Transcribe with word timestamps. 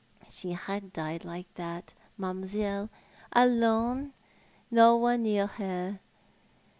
She 0.31 0.53
had 0.53 0.91
died 0.93 1.23
like 1.23 1.45
that, 1.53 1.93
mam'selle, 2.17 2.89
alone, 3.33 4.13
no 4.71 4.95
one 4.97 5.21
near 5.21 5.45
her. 5.45 5.99